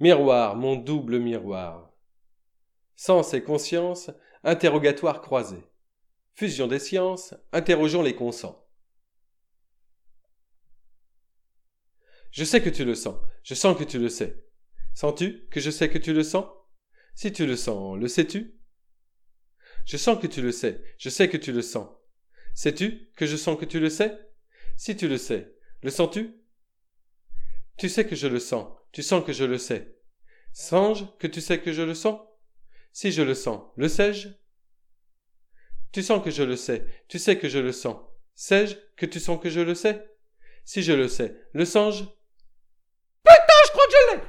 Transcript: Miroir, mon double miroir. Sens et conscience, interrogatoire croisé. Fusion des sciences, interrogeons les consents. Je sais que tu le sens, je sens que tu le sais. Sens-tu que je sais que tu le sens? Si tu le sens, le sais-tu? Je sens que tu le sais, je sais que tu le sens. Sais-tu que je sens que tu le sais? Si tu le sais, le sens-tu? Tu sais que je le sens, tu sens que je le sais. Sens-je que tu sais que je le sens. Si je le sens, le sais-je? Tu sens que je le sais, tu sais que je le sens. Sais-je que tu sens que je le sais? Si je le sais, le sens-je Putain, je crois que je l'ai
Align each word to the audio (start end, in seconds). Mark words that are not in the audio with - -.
Miroir, 0.00 0.56
mon 0.56 0.76
double 0.76 1.18
miroir. 1.18 1.92
Sens 2.96 3.34
et 3.34 3.42
conscience, 3.42 4.10
interrogatoire 4.42 5.20
croisé. 5.20 5.62
Fusion 6.32 6.66
des 6.66 6.78
sciences, 6.78 7.34
interrogeons 7.52 8.00
les 8.00 8.14
consents. 8.14 8.66
Je 12.30 12.44
sais 12.44 12.62
que 12.62 12.70
tu 12.70 12.86
le 12.86 12.94
sens, 12.94 13.16
je 13.42 13.54
sens 13.54 13.76
que 13.76 13.84
tu 13.84 13.98
le 13.98 14.08
sais. 14.08 14.46
Sens-tu 14.94 15.46
que 15.50 15.60
je 15.60 15.70
sais 15.70 15.90
que 15.90 15.98
tu 15.98 16.14
le 16.14 16.22
sens? 16.22 16.46
Si 17.14 17.30
tu 17.30 17.44
le 17.44 17.56
sens, 17.56 17.98
le 17.98 18.08
sais-tu? 18.08 18.58
Je 19.84 19.98
sens 19.98 20.18
que 20.18 20.26
tu 20.26 20.40
le 20.40 20.52
sais, 20.52 20.82
je 20.96 21.10
sais 21.10 21.28
que 21.28 21.36
tu 21.36 21.52
le 21.52 21.60
sens. 21.60 21.88
Sais-tu 22.54 23.10
que 23.16 23.26
je 23.26 23.36
sens 23.36 23.58
que 23.58 23.66
tu 23.66 23.80
le 23.80 23.90
sais? 23.90 24.18
Si 24.76 24.96
tu 24.96 25.08
le 25.08 25.18
sais, 25.18 25.54
le 25.82 25.90
sens-tu? 25.90 26.39
Tu 27.80 27.88
sais 27.88 28.06
que 28.06 28.14
je 28.14 28.26
le 28.26 28.40
sens, 28.40 28.66
tu 28.92 29.02
sens 29.02 29.24
que 29.24 29.32
je 29.32 29.44
le 29.44 29.56
sais. 29.56 29.96
Sens-je 30.52 31.06
que 31.18 31.26
tu 31.26 31.40
sais 31.40 31.62
que 31.62 31.72
je 31.72 31.80
le 31.80 31.94
sens. 31.94 32.20
Si 32.92 33.10
je 33.10 33.22
le 33.22 33.32
sens, 33.32 33.62
le 33.78 33.88
sais-je? 33.88 34.28
Tu 35.90 36.02
sens 36.02 36.22
que 36.22 36.30
je 36.30 36.42
le 36.42 36.56
sais, 36.56 36.84
tu 37.08 37.18
sais 37.18 37.38
que 37.38 37.48
je 37.48 37.58
le 37.58 37.72
sens. 37.72 37.96
Sais-je 38.34 38.76
que 38.98 39.06
tu 39.06 39.18
sens 39.18 39.40
que 39.40 39.48
je 39.48 39.60
le 39.60 39.74
sais? 39.74 40.06
Si 40.66 40.82
je 40.82 40.92
le 40.92 41.08
sais, 41.08 41.34
le 41.54 41.64
sens-je 41.64 42.04
Putain, 42.04 43.60
je 43.64 43.70
crois 43.70 43.86
que 43.86 43.92
je 43.92 44.14
l'ai 44.16 44.22